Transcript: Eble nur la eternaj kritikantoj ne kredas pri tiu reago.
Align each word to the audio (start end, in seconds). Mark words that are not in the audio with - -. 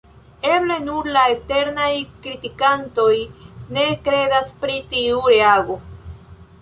Eble 0.51 0.75
nur 0.85 1.09
la 1.17 1.25
eternaj 1.33 1.91
kritikantoj 2.23 3.13
ne 3.77 3.85
kredas 4.09 4.51
pri 4.65 4.83
tiu 4.95 5.21
reago. 5.35 5.79